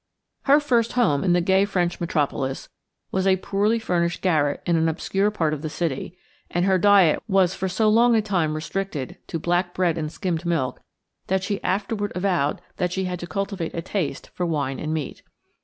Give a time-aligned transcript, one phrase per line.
[0.45, 2.69] Her first home in the gay French metropolis
[3.11, 6.17] was a poorly furnished garret in an obscure part of the city,
[6.49, 10.43] and her diet was for so long a time restricted to black bread and skimmed
[10.43, 10.81] milk
[11.27, 15.21] that she afterward avowed that she had to cultivate a taste for wine and meat.